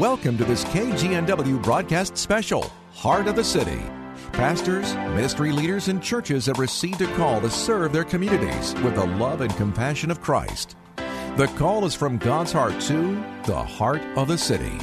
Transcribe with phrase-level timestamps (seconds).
[0.00, 3.80] Welcome to this KGNW broadcast special, Heart of the City.
[4.32, 9.06] Pastors, ministry leaders, and churches have received a call to serve their communities with the
[9.06, 10.76] love and compassion of Christ.
[11.36, 14.76] The call is from God's heart to the heart of the city.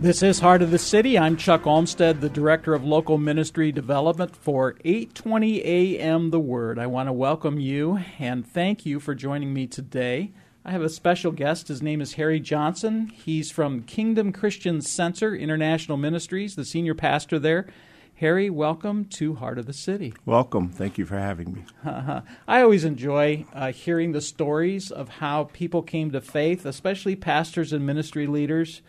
[0.00, 1.16] This is Heart of the City.
[1.16, 6.80] I'm Chuck Olmstead, the Director of Local Ministry Development for 820 AM The Word.
[6.80, 10.32] I want to welcome you and thank you for joining me today.
[10.68, 11.68] I have a special guest.
[11.68, 13.10] His name is Harry Johnson.
[13.24, 17.68] He's from Kingdom Christian Center International Ministries, the senior pastor there.
[18.16, 20.12] Harry, welcome to Heart of the City.
[20.26, 20.68] Welcome.
[20.68, 21.64] Thank you for having me.
[22.46, 27.72] I always enjoy uh, hearing the stories of how people came to faith, especially pastors
[27.72, 28.82] and ministry leaders.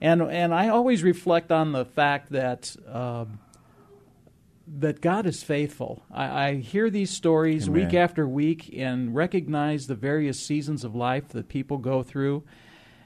[0.00, 2.74] And, and I always reflect on the fact that.
[2.90, 3.40] Um,
[4.78, 6.02] that God is faithful.
[6.12, 7.84] I, I hear these stories Amen.
[7.84, 12.44] week after week and recognize the various seasons of life that people go through.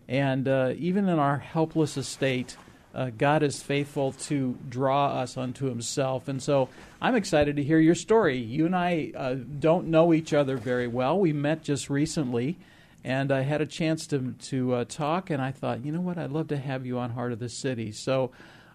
[0.06, 2.56] And uh, even in our helpless estate,
[2.94, 6.28] uh, God is faithful to draw us unto Himself.
[6.28, 6.68] And so
[7.00, 8.38] I'm excited to hear your story.
[8.38, 11.18] You and I uh, don't know each other very well.
[11.18, 12.58] We met just recently,
[13.02, 16.18] and I had a chance to, to uh, talk, and I thought, you know what,
[16.18, 17.90] I'd love to have you on Heart of the City.
[17.90, 18.30] So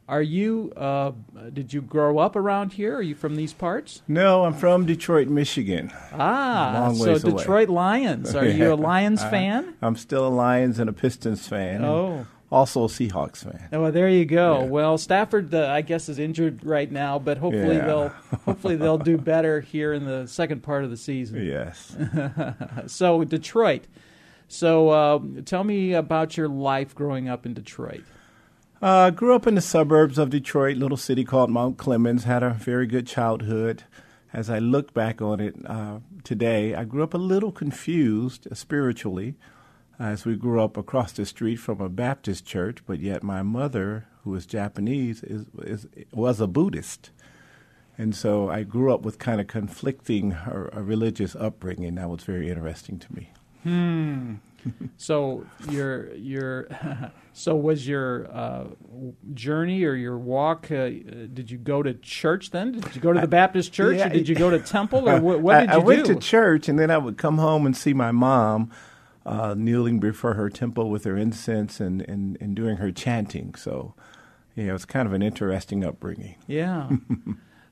[0.10, 0.74] are you?
[0.76, 1.12] Uh,
[1.54, 2.96] did you grow up around here?
[2.98, 4.02] Are you from these parts?
[4.08, 5.94] No, I'm from Detroit, Michigan.
[6.14, 7.20] Ah, so away.
[7.20, 8.36] Detroit Lions.
[8.36, 9.76] Are you a Lions I- fan?
[9.82, 11.86] I'm still a Lions and a Pistons fan.
[11.86, 12.26] Oh.
[12.52, 13.70] Also a Seahawks fan.
[13.72, 14.62] Oh, well, there you go.
[14.62, 14.66] Yeah.
[14.66, 17.86] Well, Stafford, uh, I guess, is injured right now, but hopefully Yeah.
[17.86, 18.10] they'll
[18.46, 21.46] hopefully they'll do better here in the second part of the season.
[21.46, 21.96] Yes.
[22.88, 23.86] So Detroit.
[24.48, 28.04] So uh, tell me about your life growing up in Detroit.
[28.82, 32.24] Uh, grew up in the suburbs of Detroit, little city called Mount Clemens.
[32.24, 33.84] Had a very good childhood.
[34.32, 38.56] As I look back on it uh, today, I grew up a little confused uh,
[38.56, 39.36] spiritually,
[40.00, 42.78] as we grew up across the street from a Baptist church.
[42.86, 47.10] But yet, my mother, who is Japanese, is, is was a Buddhist,
[47.98, 51.96] and so I grew up with kind of conflicting uh, uh, religious upbringing.
[51.96, 53.34] That was very interesting to me.
[54.98, 56.68] So your your
[57.34, 58.66] so was your uh,
[59.34, 60.70] journey or your walk?
[60.70, 60.90] Uh,
[61.34, 62.74] did you go to church then?
[62.74, 65.22] Did you go to the Baptist church, yeah, or did you go to temple, or
[65.22, 66.14] what, what I, did you I went do?
[66.16, 68.72] to church, and then I would come home and see my mom
[69.26, 73.54] uh, kneeling before her temple with her incense and, and, and doing her chanting.
[73.56, 73.94] So,
[74.56, 76.36] yeah, it was kind of an interesting upbringing.
[76.48, 76.90] Yeah.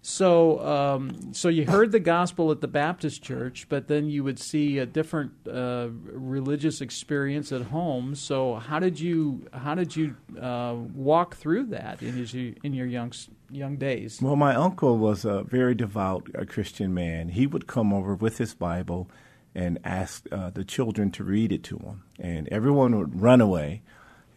[0.09, 4.39] So, um, so you heard the gospel at the Baptist church, but then you would
[4.39, 8.15] see a different uh, religious experience at home.
[8.15, 12.87] So, how did you how did you uh, walk through that in your in your
[12.87, 13.11] young
[13.51, 14.21] young days?
[14.21, 17.27] Well, my uncle was a very devout uh, Christian man.
[17.27, 19.09] He would come over with his Bible
[19.53, 23.81] and ask uh, the children to read it to him, and everyone would run away.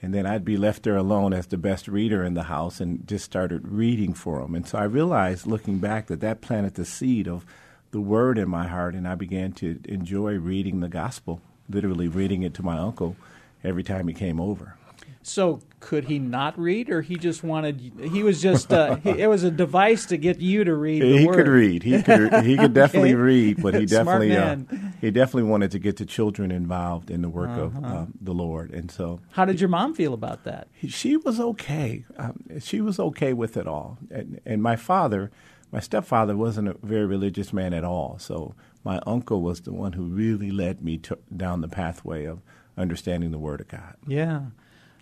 [0.03, 3.07] And then I'd be left there alone as the best reader in the house and
[3.07, 4.55] just started reading for him.
[4.55, 7.45] And so I realized, looking back, that that planted the seed of
[7.91, 12.43] the word in my heart, and I began to enjoy reading the gospel, literally reading
[12.43, 13.17] it to my uncle
[13.63, 14.75] every time he came over.
[15.23, 17.93] So, could he not read, or he just wanted?
[18.03, 21.03] He was just uh, he, it was a device to get you to read.
[21.03, 21.37] The he word.
[21.37, 21.83] could read.
[21.83, 22.33] He could.
[22.43, 23.21] He could definitely Okay.
[23.23, 24.57] read, but he definitely uh,
[25.01, 27.63] he definitely wanted to get the children involved in the work Uh-huh.
[27.65, 30.69] of uh, the Lord, and so How did your mom feel about that?
[30.89, 32.05] she was okay.
[32.17, 35.31] Um, she was okay with it all, and, and my father,
[35.71, 38.19] my stepfather, wasn't a very religious man at all.
[38.19, 38.55] So
[38.85, 42.41] my uncle was the one who really led me to, down the pathway of
[42.79, 43.97] understanding the Word of God.
[44.07, 44.41] Yeah.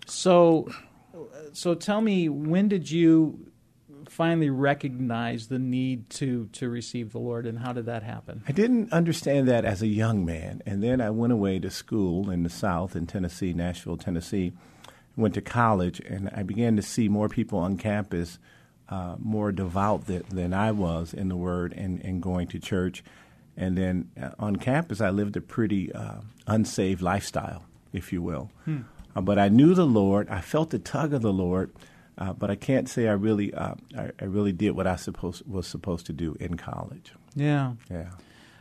[0.05, 0.71] So,
[1.53, 3.51] so tell me, when did you
[4.09, 8.43] finally recognize the need to to receive the Lord, and how did that happen?
[8.47, 10.61] I didn't understand that as a young man.
[10.65, 14.53] And then I went away to school in the South, in Tennessee, Nashville, Tennessee.
[15.15, 18.39] Went to college, and I began to see more people on campus
[18.87, 23.03] uh, more devout than, than I was in the Word and, and going to church.
[23.57, 28.49] And then uh, on campus, I lived a pretty uh, unsaved lifestyle, if you will.
[29.15, 30.29] Uh, but I knew the Lord.
[30.29, 31.71] I felt the tug of the Lord.
[32.17, 35.47] Uh, but I can't say I really, uh, I, I really did what I supposed
[35.47, 37.13] was supposed to do in college.
[37.33, 37.73] Yeah.
[37.89, 38.09] Yeah.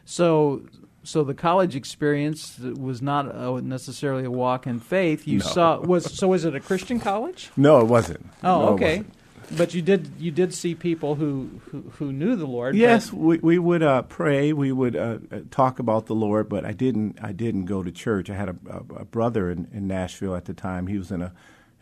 [0.04, 0.62] So,
[1.02, 5.26] so the college experience was not uh, necessarily a walk in faith.
[5.26, 5.44] You No.
[5.44, 7.50] saw was so was it a Christian college?
[7.56, 8.24] No, it wasn't.
[8.44, 8.98] Oh, No, okay.
[8.98, 9.14] wasn't.
[9.56, 12.74] But you did you did see people who who, who knew the Lord.
[12.74, 14.52] Yes, we, we would uh, pray.
[14.52, 17.18] We would uh, uh, talk about the Lord, but I didn't.
[17.22, 18.28] I didn't go to church.
[18.28, 20.86] I had a, a, a brother in, in Nashville at the time.
[20.86, 21.32] He was in a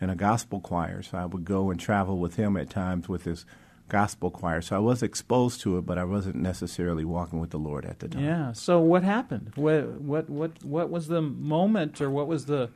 [0.00, 3.24] in a gospel choir, so I would go and travel with him at times with
[3.24, 3.44] his
[3.88, 4.60] gospel choir.
[4.60, 8.00] So I was exposed to it, but I wasn't necessarily walking with the Lord at
[8.00, 8.24] the time.
[8.24, 8.52] Yeah.
[8.52, 9.52] So what happened?
[9.56, 12.70] What what what what was the moment, or what was the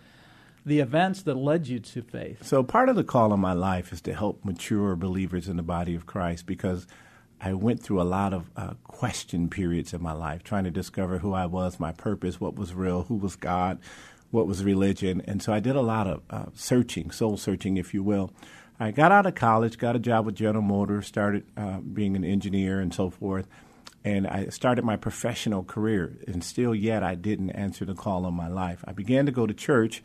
[0.65, 2.45] the events that led you to faith?
[2.45, 5.63] So part of the call of my life is to help mature believers in the
[5.63, 6.87] body of Christ because
[7.41, 11.19] I went through a lot of uh, question periods in my life, trying to discover
[11.19, 13.79] who I was, my purpose, what was real, who was God,
[14.31, 17.95] what was religion, and so I did a lot of uh, searching, soul searching, if
[17.95, 18.31] you will.
[18.79, 22.25] I got out of college, got a job with General Motors, started uh, being an
[22.25, 23.49] engineer and so forth,
[24.05, 26.17] and I started my professional career.
[26.27, 28.85] And still, yet, I didn't answer the call of my life.
[28.87, 30.03] I began to go to church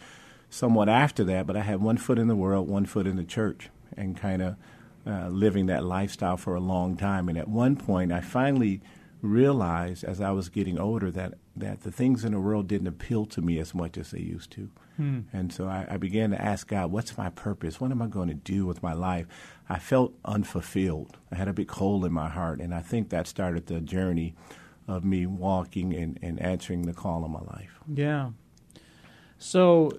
[0.56, 3.26] somewhat after that, but I had one foot in the world, one foot in the
[3.26, 4.56] church, and kind of
[5.06, 7.28] uh, living that lifestyle for a long time.
[7.28, 8.82] And at one point, I finally
[9.22, 13.26] realized as I was getting older that, that the things in the world didn't appeal
[13.26, 14.70] to me as much as they used to.
[15.34, 17.82] And so I, I began to ask God, what's my purpose?
[17.82, 19.28] What am I going to do with my life?
[19.68, 21.18] I felt unfulfilled.
[21.34, 24.36] I had a big hole in my heart, and I think that started the journey
[24.88, 27.80] of me walking and, and answering the call of my life.
[27.94, 28.30] Yeah.
[29.38, 29.92] So,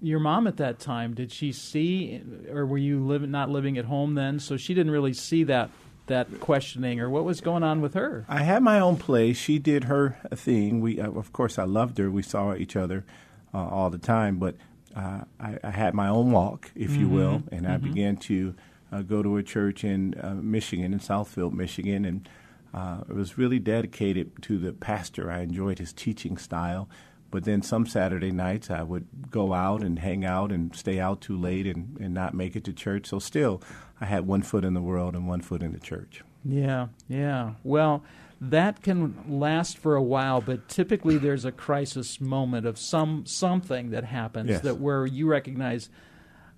[0.00, 3.84] your mom at that time, did she see, or were you living not living at
[3.84, 4.38] home then?
[4.38, 5.70] So she didn't really see that
[6.06, 8.24] that questioning, or what was going on with her?
[8.28, 9.36] I had my own place.
[9.36, 10.80] She did her thing.
[10.80, 12.10] We, uh, of course, I loved her.
[12.10, 13.04] We saw each other
[13.54, 14.56] uh, all the time, but
[14.96, 18.56] uh, I, I had my own walk, if you will, and I began to
[18.92, 22.28] uh, go to a church in uh, Michigan, in Southfield, Michigan, and
[22.74, 25.30] uh, it was really dedicated to the pastor.
[25.30, 26.88] I enjoyed his teaching style.
[27.30, 31.20] But then some Saturday nights I would go out and hang out and stay out
[31.20, 33.06] too late and, and not make it to church.
[33.06, 33.62] So still,
[34.00, 36.22] I had one foot in the world and one foot in the church.
[36.44, 37.52] Yeah, yeah.
[37.62, 38.02] Well,
[38.40, 43.90] that can last for a while, but typically there's a crisis moment of some something
[43.90, 44.62] that happens Yes.
[44.62, 45.90] that where you recognize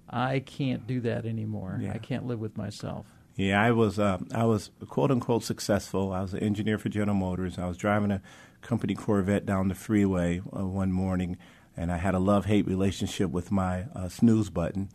[0.09, 1.79] I can't do that anymore.
[1.83, 1.93] Yeah.
[1.93, 3.07] I can't live with myself.
[3.37, 6.13] Yeah, I was uh, I was quote unquote successful.
[6.13, 7.59] I was an engineer for General Motors.
[7.59, 8.21] I was driving a
[8.61, 11.39] company Corvette down the freeway uh, one morning,
[11.77, 14.91] and I had a love hate relationship with my uh, snooze button.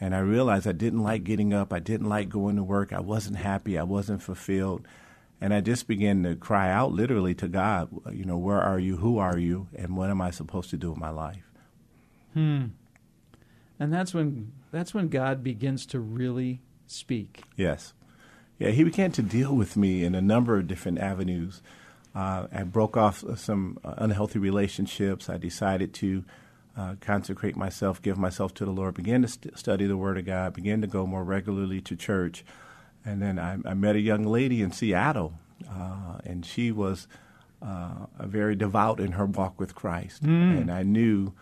[0.00, 1.72] And I realized I didn't like getting up.
[1.72, 2.92] I didn't like going to work.
[2.92, 3.78] I wasn't happy.
[3.78, 4.84] I wasn't fulfilled.
[5.40, 8.96] And I just began to cry out literally to God, you know, where are you?
[8.96, 9.68] Who are you?
[9.74, 11.52] And what am I supposed to do with my life?
[12.32, 12.66] Hmm.
[13.78, 16.60] And that's when that's when God begins to really
[16.92, 17.42] speak.
[17.56, 17.92] Yes.
[18.58, 21.62] Yeah, he began to deal with me in a number of different avenues.
[22.14, 25.28] Uh, I broke off some uh, unhealthy relationships.
[25.28, 26.24] I decided to
[26.76, 30.26] uh, consecrate myself, give myself to the Lord, began to st- study the Word of
[30.26, 32.44] God, began to go more regularly to church.
[33.04, 35.34] And then I, I met a young lady in Seattle,
[35.68, 37.08] uh, and she was
[37.60, 40.22] uh, very devout in her walk with Christ.
[40.22, 41.32] And I knew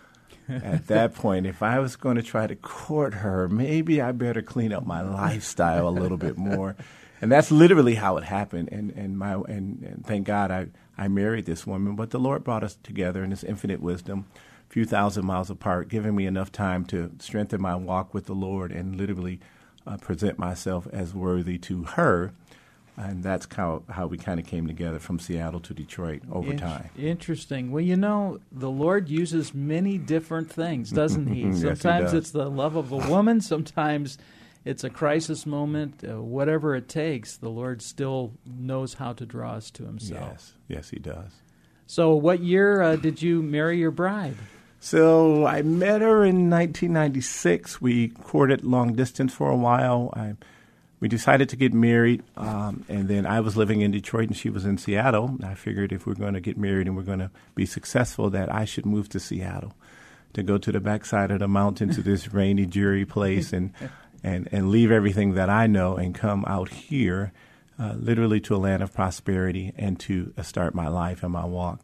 [0.50, 4.42] at that point, if I was going to try to court her, maybe I better
[4.42, 6.76] clean up my lifestyle a little bit more.
[7.22, 8.70] And that's literally how it happened.
[8.72, 11.94] And and my and, and thank God I, I married this woman.
[11.94, 14.26] But the Lord brought us together in His infinite wisdom,
[14.68, 18.34] a few thousand miles apart, giving me enough time to strengthen my walk with the
[18.34, 19.38] Lord and literally
[19.86, 22.32] uh, present myself as worthy to her.
[23.02, 26.58] And that's how how we kind of came together from Seattle to Detroit over In-
[26.58, 26.90] time.
[26.98, 27.70] Interesting.
[27.72, 31.42] Well, you know, the Lord uses many different things, doesn't He?
[31.42, 32.14] Yes, He sometimes does.
[32.14, 34.18] it's the love of a woman, sometimes
[34.64, 36.04] it's a crisis moment.
[36.06, 40.30] Uh, whatever it takes, the Lord still knows how to draw us to Himself.
[40.32, 41.32] Yes, yes, He does.
[41.86, 44.36] So, what year uh, did you marry your bride?
[44.82, 47.80] So I met her in 1996.
[47.82, 50.10] We courted long distance for a while.
[50.16, 50.34] I,
[51.00, 54.50] we decided to get married, um, and then I was living in Detroit and she
[54.50, 55.38] was in Seattle.
[55.42, 58.52] I figured if we're going to get married and we're going to be successful, that
[58.52, 59.74] I should move to Seattle
[60.34, 63.72] to go to the backside of the mountain to this rainy, dreary place and,
[64.22, 67.32] and, and leave everything that I know and come out here,
[67.78, 71.46] uh, literally to a land of prosperity and to uh, start my life and my
[71.46, 71.80] walk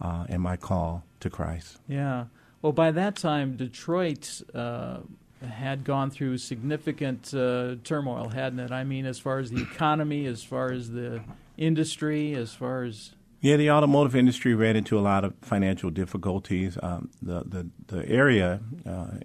[0.00, 1.78] uh, and my call to Christ.
[1.88, 2.26] Yeah.
[2.60, 4.98] Well, by that time, Detroit uh,
[5.46, 8.72] had gone through significant uh, turmoil, hadn't it?
[8.72, 11.22] I mean, as far as the economy, as far as the
[11.56, 16.78] industry, as far as Yeah, the automotive industry ran into a lot of financial difficulties.
[16.82, 19.18] Um, the, the the area uh,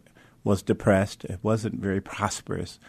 [0.43, 1.25] was depressed.
[1.25, 2.79] It wasn't very prosperous.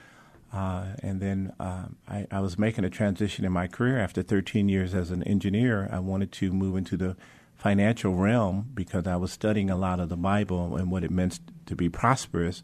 [0.52, 4.69] Uh, and then uh, I, I was making a transition in my career after 13
[4.69, 5.88] years as an engineer.
[5.90, 7.16] I wanted to move into the
[7.57, 11.40] financial realm because I was studying a lot of the Bible and what it meant
[11.66, 12.62] to be prosperous.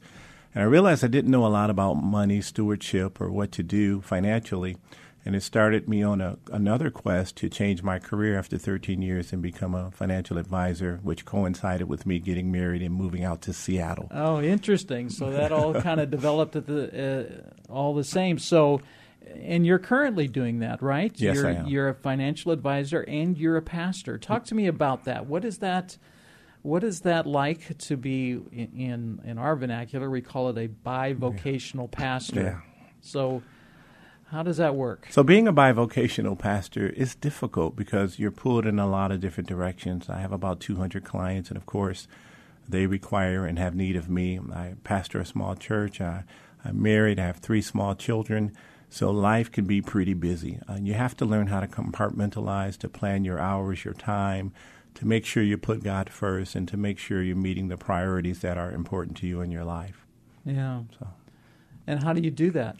[0.54, 4.00] And I realized I didn't know a lot about money, stewardship, or what to do
[4.00, 4.76] financially.
[5.24, 9.32] And it started me on a, another quest to change my career after 13 years
[9.32, 13.52] and become a financial advisor, which coincided with me getting married and moving out to
[13.52, 14.08] Seattle.
[14.10, 15.10] Oh, interesting.
[15.10, 18.38] So that all kind of developed at the uh, all the same.
[18.38, 18.80] So,
[19.36, 21.12] and you're currently doing that, right?
[21.16, 21.66] Yes, you're, I am.
[21.66, 24.16] You're a financial advisor and you're a pastor.
[24.16, 25.26] Talk to me about that.
[25.26, 25.98] What is that?
[26.62, 30.10] What is that like to be in in our vernacular?
[30.10, 32.42] We call it a bivocational pastor.
[32.42, 32.60] Yeah.
[33.00, 33.42] So
[34.30, 35.08] how does that work?
[35.10, 39.48] So, being a bivocational pastor is difficult because you're pulled in a lot of different
[39.48, 40.08] directions.
[40.08, 42.06] I have about 200 clients, and of course,
[42.68, 44.38] they require and have need of me.
[44.52, 46.00] I pastor a small church.
[46.00, 46.22] I,
[46.64, 47.18] I'm married.
[47.18, 48.52] I have three small children.
[48.88, 50.60] So, life can be pretty busy.
[50.68, 54.52] Uh, you have to learn how to compartmentalize, to plan your hours, your time,
[54.94, 58.40] to make sure you put God first, and to make sure you're meeting the priorities
[58.40, 60.06] that are important to you in your life.
[60.44, 60.82] Yeah.
[60.98, 61.08] So.
[61.86, 62.76] And how do you do that?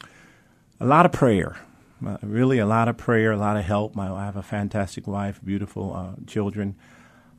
[0.80, 1.56] a lot of prayer.
[2.04, 3.94] Uh, really, a lot of prayer, a lot of help.
[3.94, 6.74] My, I have a fantastic wife, beautiful uh, children,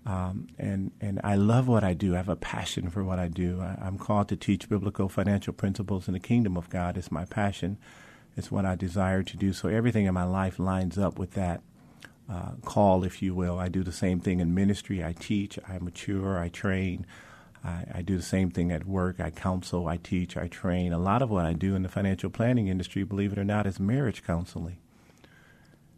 [0.05, 2.13] um, and and I love what I do.
[2.13, 3.59] I have a passion for what I do.
[3.59, 6.95] I, am called to teach biblical financial principles in the kingdom of God.
[6.95, 7.77] It's my passion.
[8.37, 9.51] It's what I desire to do.
[9.51, 11.61] So everything in my life lines up with that
[12.31, 13.59] uh, call, if you will.
[13.59, 15.03] I do the same thing in ministry.
[15.03, 15.59] I teach.
[15.67, 16.39] I mature.
[16.39, 17.05] I train.
[17.63, 19.19] I, I, do the same thing at work.
[19.19, 20.93] I counsel, I teach, I train.
[20.93, 23.67] A lot of what I do in the financial planning industry, believe it or not,
[23.67, 24.77] is marriage counseling.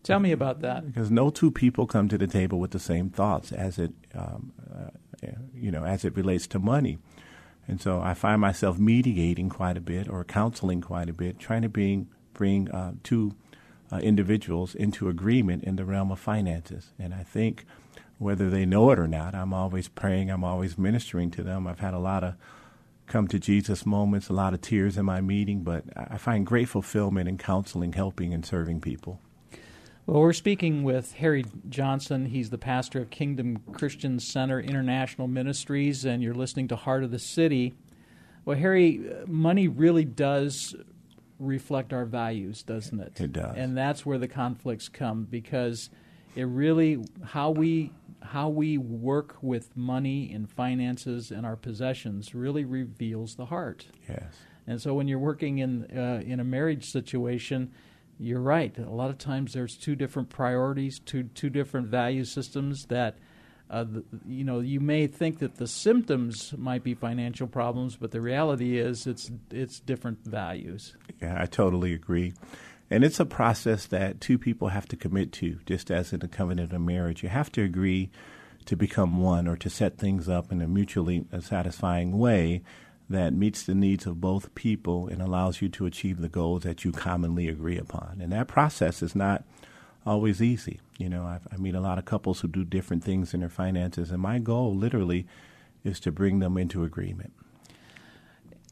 [0.04, 0.86] Tell me about that.
[0.86, 4.52] Because no two people come to the table with the same thoughts as it, um,
[4.74, 6.98] uh, you know, as it relates to money.
[7.66, 11.62] And so I find myself mediating quite a bit or counseling quite a bit, trying
[11.62, 13.36] to bring bring uh, two
[13.94, 16.94] uh, individuals into agreement in the realm of finances.
[16.98, 17.66] And I think
[18.18, 19.36] whether they know it or not.
[19.36, 21.68] I'm always praying, I'm always ministering to them.
[21.68, 22.36] I've had a lot of
[23.06, 26.70] come to Jesus moments, a lot of tears in my meeting, but I find great
[26.70, 29.20] fulfillment in counseling, helping, and serving people.
[30.06, 32.26] Well, we're speaking with Harry Johnson.
[32.26, 37.12] He's the pastor of Kingdom Christian Center International Ministries, and you're listening to Heart of
[37.12, 37.74] the City.
[38.46, 40.76] Well, Harry, money really does
[41.44, 43.20] reflect our values, doesn't it?
[43.20, 43.56] It does.
[43.56, 45.90] And that's where the conflicts come because
[46.36, 52.64] it really, how we how we work with money and finances and our possessions really
[52.64, 53.86] reveals the heart.
[54.08, 54.34] Yes.
[54.66, 57.72] And so when you're working in uh, in a marriage situation,
[58.18, 58.78] you're right.
[58.78, 63.18] A lot of times there's two different priorities, two two different value systems that.
[63.74, 68.12] Uh, the, you know, you may think that the symptoms might be financial problems, but
[68.12, 70.96] the reality is it's it's different values.
[71.20, 72.34] Yeah, I totally agree.
[72.92, 76.28] And it's a process that two people have to commit to, just as in a
[76.28, 77.24] covenant of marriage.
[77.24, 78.12] You have to agree
[78.66, 82.62] to become one or to set things up in a mutually satisfying way
[83.10, 86.86] that meets the needs of both people and allows you to achieve the goals that
[86.86, 88.20] you commonly agree upon.
[88.22, 89.44] And that process is not
[90.06, 90.80] always easy.
[91.04, 93.50] You know, I've, I meet a lot of couples who do different things in their
[93.50, 95.28] finances, and my goal literally
[95.84, 97.34] is to bring them into agreement.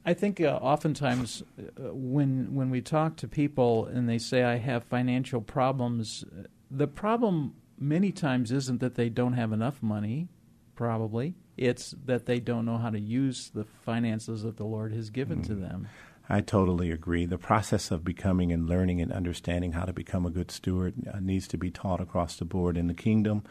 [0.06, 4.56] I think uh, oftentimes uh, when when we talk to people and they say I
[4.56, 6.24] have financial problems,
[6.72, 10.30] the problem many times isn't that they don't have enough money,
[10.74, 11.36] probably.
[11.58, 15.42] It's that they don't know how to use the finances that the Lord has given
[15.42, 15.48] mm.
[15.48, 15.90] to them.
[16.32, 17.26] I totally agree.
[17.26, 21.20] The process of becoming and learning and understanding how to become a good steward uh,
[21.20, 23.44] needs to be taught across the board in the kingdom.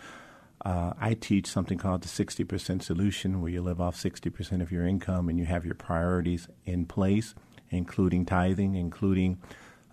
[0.65, 4.87] Uh, I teach something called the 60% solution, where you live off 60% of your
[4.87, 7.35] income and you have your priorities in place,
[7.69, 9.37] including tithing, including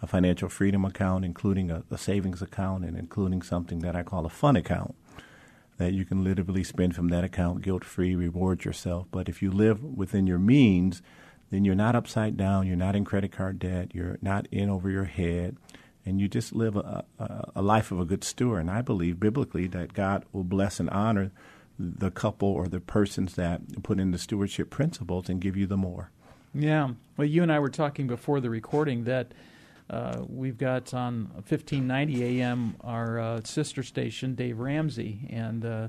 [0.01, 4.25] a financial freedom account, including a, a savings account, and including something that I call
[4.25, 4.95] a fun account
[5.75, 9.07] that you can literally spend from that account guilt free, reward yourself.
[9.11, 11.01] But if you live within your means,
[11.49, 14.89] then you're not upside down, you're not in credit card debt, you're not in over
[14.89, 15.57] your head
[16.07, 18.61] and you just live a, a, a, life of a good steward.
[18.61, 21.31] And I believe biblically that God will bless and honor
[21.77, 25.75] the couple or the persons that put in the stewardship principles and give you the
[25.75, 26.11] more.
[26.53, 26.91] Yeah.
[27.17, 29.33] Well, you and I were talking before the recording that
[29.89, 35.87] uh, we've got on 1590 AM our uh, sister station, Dave Ramsey, and uh,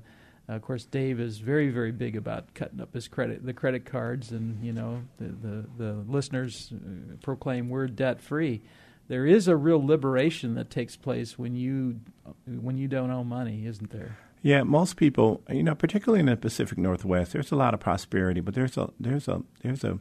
[0.57, 4.31] of course Dave is very, very big about cutting up his credit, the credit cards,
[4.33, 8.63] and you know the the, the listeners uh, proclaim we're debt free
[9.09, 12.01] there is a real liberation that takes place when you
[12.47, 14.19] when you don't owe money, isn't there?
[14.43, 18.41] Yeah, most people, you know, particularly in the Pacific Northwest, there's a lot of prosperity,
[18.41, 19.99] but there's a there's a there's a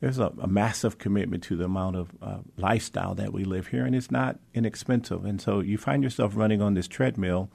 [0.00, 3.86] there's a, a massive commitment to the amount of uh, lifestyle that we live here,
[3.86, 5.24] and it's not inexpensive.
[5.24, 7.48] And so you find yourself running on this treadmill,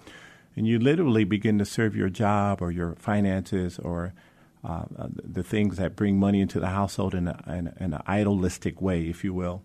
[0.57, 4.13] and you literally begin to serve your job or your finances or
[4.63, 8.81] uh, the things that bring money into the household in, a, in, in an idolistic
[8.81, 9.61] way, if you will.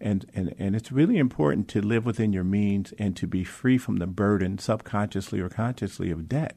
[0.00, 3.78] And, and, and it's really important to live within your means and to be free
[3.78, 6.56] from the burden, subconsciously or consciously, of debt.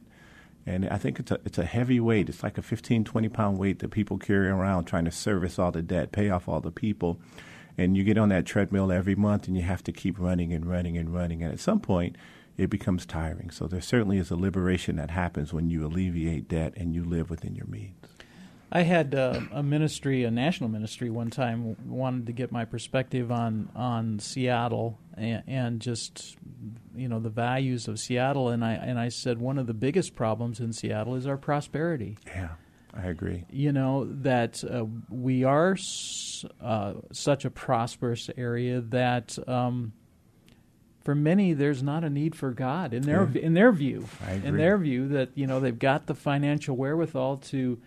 [0.65, 2.27] And I think it's a, it's a heavy weight.
[2.27, 5.71] It's like a 15, 20 pound weight that people carry around trying to service all
[5.71, 7.19] the debt, pay off all the people.
[7.77, 10.65] And you get on that treadmill every month and you have to keep running and
[10.65, 11.43] running and running.
[11.43, 12.15] And at some point,
[12.57, 13.49] it becomes tiring.
[13.49, 17.29] So there certainly is a liberation that happens when you alleviate debt and you live
[17.29, 17.95] within your means.
[18.71, 23.31] I had uh, a ministry, a national ministry, one time wanted to get my perspective
[23.31, 26.35] on on Seattle and, and, just
[26.95, 30.15] you know the values of Seattle, and I and I said one of the biggest
[30.15, 32.17] problems in Seattle is our prosperity.
[32.25, 32.49] Yeah,
[32.93, 33.45] I agree.
[33.49, 39.37] You know that uh, we are s- uh, such a prosperous area that.
[39.47, 39.93] Um,
[41.05, 43.41] for many, there's not a need for God in their yeah.
[43.41, 44.07] in their view.
[44.43, 47.79] In their view, that you know they've got the financial wherewithal to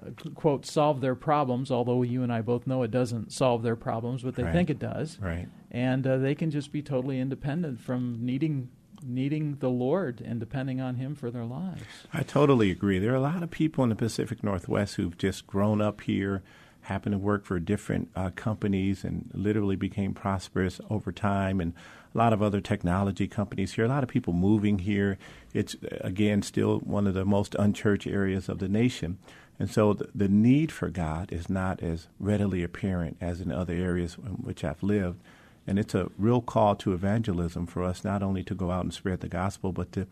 [0.00, 1.72] uh, quote solve their problems.
[1.72, 4.52] Although you and I both know it doesn't solve their problems, but they right.
[4.52, 5.18] think it does.
[5.20, 5.48] Right.
[5.72, 8.70] And uh, they can just be totally independent from needing
[9.02, 11.82] needing the Lord and depending on Him for their lives.
[12.12, 13.00] I totally agree.
[13.00, 16.44] There are a lot of people in the Pacific Northwest who've just grown up here
[16.82, 21.72] happened to work for different uh, companies and literally became prosperous over time and
[22.14, 25.18] a lot of other technology companies here a lot of people moving here.
[25.52, 29.18] It's again still one of the most unchurched areas of the nation.
[29.58, 33.74] And so the, the need for god is not as readily apparent as in other
[33.74, 35.20] areas in which i've lived.
[35.66, 38.92] And it's a real call to evangelism for us not only to go out and
[38.92, 40.06] spread the gospel but to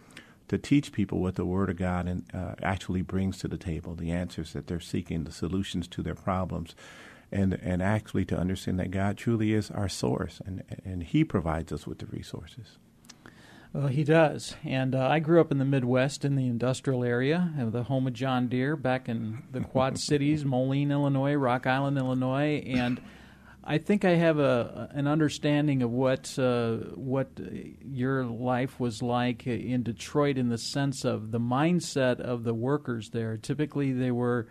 [0.49, 3.95] to teach people what the Word of God and, uh, actually brings to the table,
[3.95, 6.75] the answers that they're seeking, the solutions to their problems,
[7.33, 11.73] and and actually to understand that God truly is our source, and and He provides
[11.73, 12.79] us with the resources.
[13.73, 14.55] Well, he does.
[14.65, 18.13] And uh, I grew up in the Midwest in the industrial area, the home of
[18.13, 23.01] John Deere, back in the Quad Cities, Moline, Illinois, Rock Island, Illinois, and
[23.65, 27.29] I think I have a an understanding of what uh, what
[27.81, 33.11] your life was like in Detroit in the sense of the mindset of the workers
[33.11, 33.37] there.
[33.37, 34.49] Typically, they were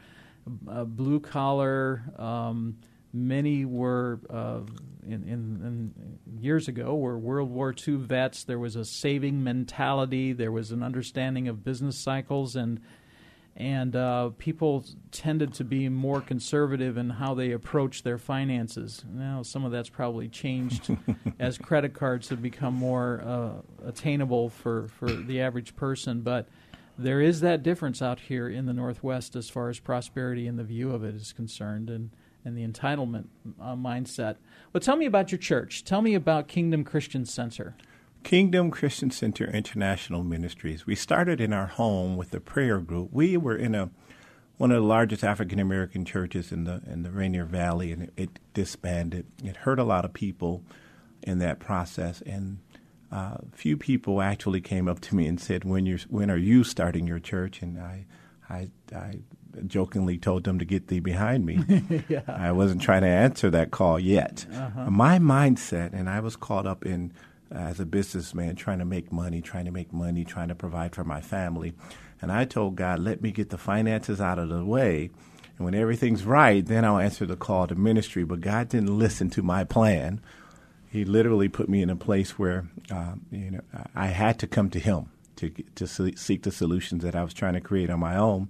[0.70, 2.04] uh, blue collar.
[2.18, 2.78] Um,
[3.14, 4.62] many were uh,
[5.04, 8.44] in, in, in, years ago were World War II vets.
[8.44, 10.34] There was a saving mentality.
[10.34, 12.80] There was an understanding of business cycles and
[13.56, 19.04] and uh, people tended to be more conservative in how they approach their finances.
[19.08, 20.90] Now, some of that's probably changed
[21.40, 26.48] as credit cards have become more uh, attainable for, for the average person, but
[27.04, 30.64] there is that difference out here in the Northwest as far as prosperity and the
[30.64, 32.12] view of it is concerned, and,
[32.46, 33.28] and the entitlement
[33.60, 34.38] uh, mindset.
[34.72, 35.84] But tell me about your church.
[35.84, 37.76] Tell me about Kingdom Christian Center.
[38.24, 40.86] Kingdom Christian Center International Ministries.
[40.86, 43.10] We started in our home with a prayer group.
[43.12, 43.90] We were in a
[44.58, 48.14] one of the largest African American churches in the in the Rainier Valley, and it,
[48.16, 49.26] it, disbanded.
[49.44, 50.64] It hurt a lot of people
[51.24, 52.60] in that process, and
[53.12, 56.64] uh, few people actually came up to me and said, "When you when are you
[56.64, 58.06] starting your church?" And I
[58.50, 59.20] I, I
[59.68, 61.60] jokingly told them to get thee behind me.
[62.10, 62.22] yeah.
[62.28, 64.46] I wasn't trying to answer that call yet.
[64.54, 64.90] Uh-huh.
[64.90, 67.14] My mindset, and I was caught up in
[67.52, 71.04] as a businessman trying to make money, trying to make money, trying to provide for
[71.04, 71.74] my family.
[72.22, 75.10] And I told God, let me get the finances out of the way.
[75.58, 78.24] And when everything's right, then I'll answer the call to ministry.
[78.24, 80.22] But God didn't listen to my plan.
[80.92, 83.62] He literally put me in a place where uh, you know
[83.96, 87.54] I had to come to Him to to seek the solutions that I was trying
[87.54, 88.50] to create on my own.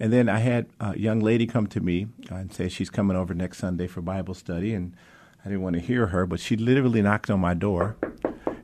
[0.00, 3.34] And then I had a young lady come to me and say she's coming over
[3.34, 4.96] next Sunday for Bible study, and
[5.44, 7.96] I didn't want to hear her, but she literally knocked on my door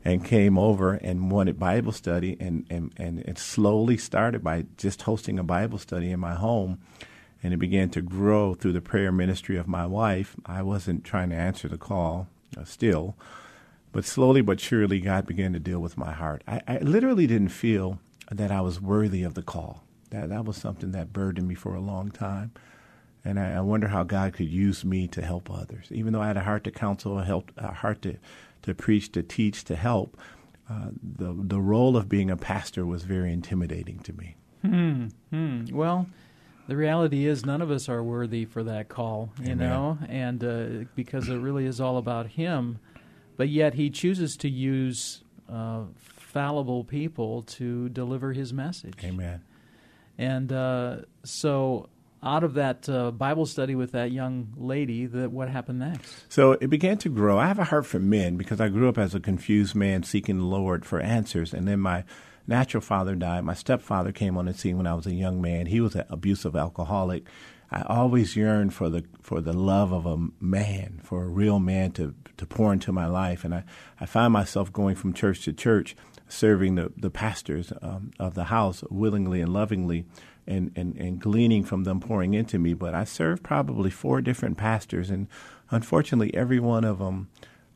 [0.03, 5.03] and came over and wanted Bible study, and, and, and it slowly started by just
[5.03, 6.79] hosting a Bible study in my home.
[7.43, 10.35] And it began to grow through the prayer ministry of my wife.
[10.45, 12.27] I wasn't trying to answer the call
[12.57, 13.15] uh, still,
[13.91, 16.43] but slowly but surely, God began to deal with my heart.
[16.47, 17.99] I, I literally didn't feel
[18.31, 19.83] that I was worthy of the call.
[20.11, 22.51] That, that was something that burdened me for a long time.
[23.23, 25.87] And I, I wonder how God could use me to help others.
[25.91, 28.17] Even though I had a heart to counsel, a, help, a heart to
[28.63, 30.17] to preach, to teach, to help,
[30.69, 34.35] uh, the the role of being a pastor was very intimidating to me.
[34.61, 35.07] Hmm.
[35.31, 35.65] hmm.
[35.71, 36.07] Well,
[36.67, 39.57] the reality is none of us are worthy for that call, you Amen.
[39.57, 42.79] know, and uh, because it really is all about Him,
[43.37, 49.03] but yet He chooses to use uh, fallible people to deliver His message.
[49.03, 49.41] Amen.
[50.17, 51.89] And uh, so
[52.23, 56.25] out of that uh, Bible study with that young lady, that what happened next?
[56.29, 57.39] So it began to grow.
[57.39, 60.37] I have a heart for men because I grew up as a confused man seeking
[60.37, 62.03] the Lord for answers, and then my
[62.47, 63.43] natural father died.
[63.43, 65.67] My stepfather came on the scene when I was a young man.
[65.67, 67.25] He was an abusive alcoholic.
[67.71, 71.91] I always yearned for the for the love of a man, for a real man
[71.93, 73.63] to to pour into my life, and I
[73.99, 75.95] I find myself going from church to church,
[76.27, 80.05] serving the the pastors um, of the house willingly and lovingly,
[80.47, 82.73] and, and and gleaning from them pouring into me.
[82.73, 85.27] But I served probably four different pastors, and
[85.69, 87.29] unfortunately, every one of them.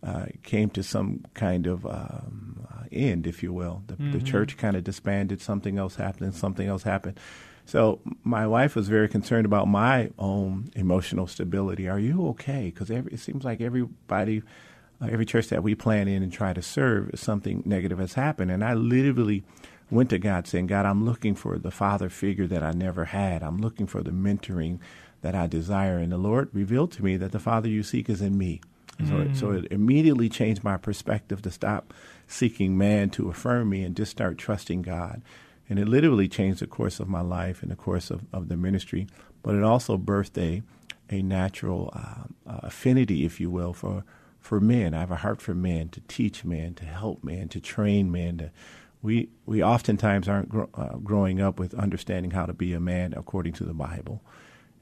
[0.03, 3.81] Uh, came to some kind of um, uh, end, if you will.
[3.87, 4.11] The, mm-hmm.
[4.11, 5.41] the church kind of disbanded.
[5.41, 6.35] Something else happened.
[6.35, 7.19] Something else happened.
[7.65, 11.89] So my wife was very concerned about my own emotional stability.
[11.89, 12.65] Are you okay?
[12.65, 14.43] Because it seems like everybody,
[15.01, 18.51] uh, every church that we plan in and try to serve, something negative has happened.
[18.51, 19.43] And I literally
[19.89, 23.43] went to God saying, God, I'm looking for the father figure that I never had.
[23.43, 24.79] I'm looking for the mentoring
[25.21, 25.97] that I desire.
[25.97, 28.61] And the Lord revealed to me that the father you seek is in me.
[28.99, 29.09] Mm.
[29.09, 31.93] So, it, so it immediately changed my perspective to stop
[32.27, 35.21] seeking man to affirm me and just start trusting God.
[35.69, 38.57] And it literally changed the course of my life and the course of, of the
[38.57, 39.07] ministry.
[39.41, 40.61] But it also birthed a,
[41.09, 44.03] a natural uh, uh, affinity, if you will, for,
[44.39, 44.93] for men.
[44.93, 48.37] I have a heart for men, to teach men, to help men, to train men.
[48.37, 48.51] To,
[49.05, 53.53] we, we oftentimes aren't uh, growing up with understanding how to be a man according
[53.53, 54.21] to the Bible.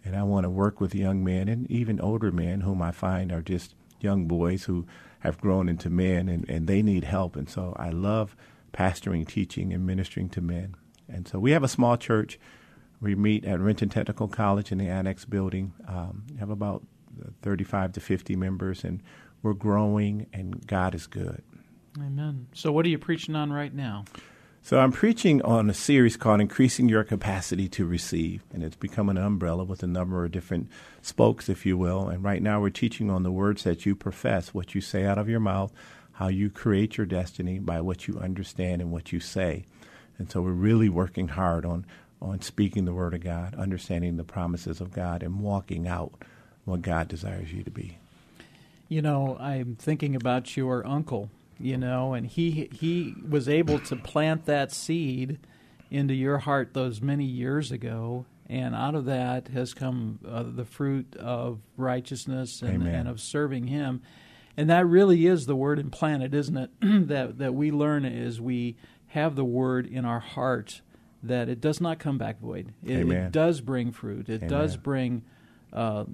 [0.05, 3.31] And I want to work with young men and even older men whom I find
[3.31, 4.85] are just young boys who
[5.19, 7.35] have grown into men and, and they need help.
[7.35, 8.35] And so I love–
[8.73, 10.75] pastoring, teaching, and ministering to men.
[11.07, 12.39] And so we have a small church.
[12.99, 15.73] We meet at Renton Technical College in the annex building.
[15.87, 16.83] Um, have about
[17.41, 19.01] 35 to 50 members, and
[19.41, 21.43] we're growing, and God is good.
[21.97, 22.47] Amen.
[22.53, 24.05] So, what are you preaching on right now?
[24.63, 29.09] So, I'm preaching on a series called Increasing Your Capacity to Receive, and it's become
[29.09, 30.69] an umbrella with a number of different
[31.01, 32.07] spokes, if you will.
[32.07, 35.17] And right now, we're teaching on the words that you profess, what you say out
[35.17, 35.71] of your mouth,
[36.13, 39.65] how you create your destiny by what you understand and what you say.
[40.17, 41.85] And so we're really working hard on,
[42.21, 46.13] on speaking the Word of God, understanding the promises of God, and walking out
[46.65, 47.97] what God desires you to be.
[48.87, 53.95] You know, I'm thinking about your uncle, you know, and he he was able to
[53.95, 55.39] plant that seed
[55.89, 60.65] into your heart those many years ago, and out of that has come uh, the
[60.65, 64.01] fruit of righteousness and, and of serving Him
[64.55, 66.69] and that really is the word implanted, isn't it?
[67.07, 68.75] that that we learn as we
[69.07, 70.81] have the word in our heart
[71.21, 72.73] that it does not come back void.
[72.83, 74.27] It, it does bring fruit.
[74.29, 74.49] It Amen.
[74.49, 75.23] does bring.
[75.73, 76.05] Uh,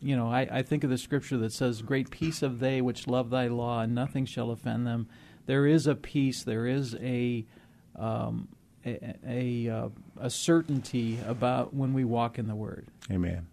[0.00, 3.06] you know, I, I think of the scripture that says, "Great peace of they which
[3.06, 5.08] love Thy law, and nothing shall offend them."
[5.46, 6.44] There is a peace.
[6.44, 7.44] There is a
[7.96, 8.48] um,
[8.86, 9.88] a, a, uh,
[10.20, 12.86] a certainty about when we walk in the Word.
[13.10, 13.48] Amen.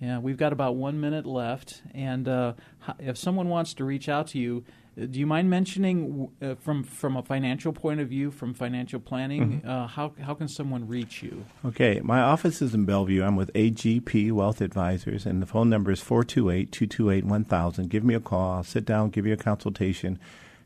[0.00, 2.54] Yeah, we've got about one minute left, and uh,
[2.98, 6.84] if someone wants to reach out to you, uh, do you mind mentioning uh, from
[6.84, 9.68] from a financial point of view, from financial planning, mm-hmm.
[9.68, 11.46] uh, how how can someone reach you?
[11.64, 13.22] Okay, my office is in Bellevue.
[13.22, 17.88] I'm with AGP Wealth Advisors, and the phone number is 428-228-1000.
[17.88, 18.56] Give me a call.
[18.56, 20.18] I'll sit down, give you a consultation,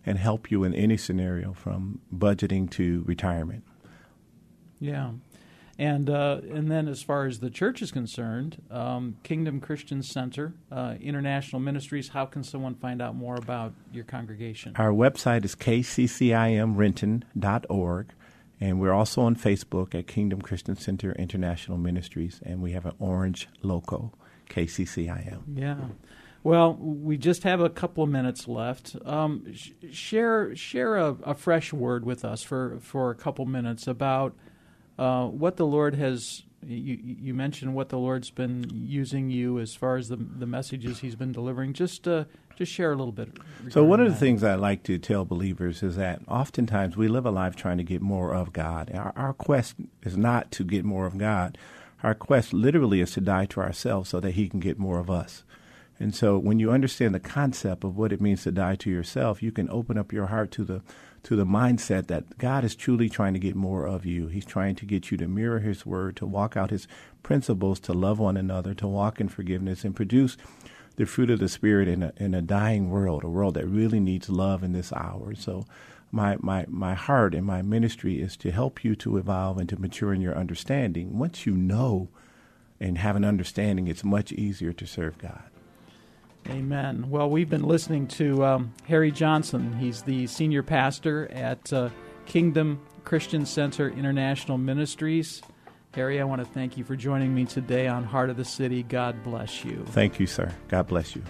[0.05, 3.63] and help you in any scenario from budgeting to retirement.
[4.81, 5.13] Yeah.
[5.79, 10.55] And uh, and then as far as the church is concerned, um, Kingdom Christian Center,
[10.73, 12.09] uh, International Ministries.
[12.09, 14.73] How can someone find out more about your congregation?
[14.77, 18.07] Our website is kccimrenton.org,
[18.59, 22.95] and we're also on Facebook at Kingdom Christian Center International Ministries, and we have an
[22.99, 24.15] orange logo,
[24.49, 25.43] KCCIM.
[25.55, 25.77] Yeah.
[26.43, 28.97] Well, we just have a couple of minutes left.
[29.05, 33.89] Um, sh- share share a, a, fresh word with us for, for a couple minutes
[33.89, 34.37] about
[34.99, 36.43] uh, what the Lord has.
[36.67, 40.99] You, you, mentioned what the Lord's been using you as far as the the messages
[40.99, 41.75] He's been delivering.
[41.75, 42.25] Just uh,
[42.57, 43.29] just share a little bit.
[43.71, 47.27] So one of the things I like to tell believers is that oftentimes we live
[47.27, 48.91] a life trying to get more of God.
[48.93, 51.57] Our, our quest is not to get more of God.
[52.03, 55.11] Our quest literally is to die to ourselves so that He can get more of
[55.11, 55.45] us.
[55.99, 59.43] And so when you understand the concept of what it means to die to yourself,
[59.43, 60.83] you can open up your heart to the
[61.23, 64.29] to the mindset that God is truly trying to get more of you.
[64.29, 66.87] He's trying to get you to mirror his word, to walk out his
[67.25, 70.37] principles, to love one another, to walk in forgiveness and produce
[70.95, 74.01] the fruit of the spirit in a in a dying world, a world that really
[74.01, 75.35] needs love in this hour.
[75.35, 75.65] So
[76.13, 79.81] my, my, my heart and my ministry is to help you to evolve and to
[79.81, 81.19] mature in your understanding.
[81.19, 82.09] Once you know
[82.79, 85.43] and have an understanding, it's much easier to serve God.
[86.51, 87.11] Amen.
[87.11, 89.73] Well, we've been listening to um, Harry Johnson.
[89.79, 91.91] He's the senior pastor at uh,
[92.27, 95.43] Kingdom Christian Center International Ministries.
[95.95, 98.83] Harry, I want to thank you for joining me today on Heart of the City.
[98.83, 99.85] God bless you.
[99.89, 100.53] Thank you, sir.
[100.69, 101.23] God bless you.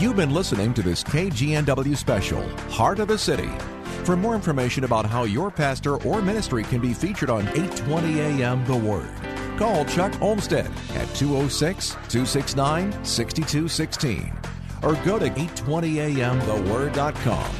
[0.00, 3.50] You've been listening to this KGNW special, Heart of the City.
[4.04, 8.64] For more information about how your pastor or ministry can be featured on 820 AM
[8.64, 9.10] The Word,
[9.58, 14.32] call Chuck Olmstead at 206 269 6216
[14.82, 17.59] or go to 820amtheword.com.